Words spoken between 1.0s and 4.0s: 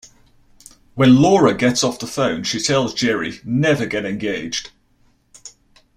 Laura gets off the phone she tells Jerry: Never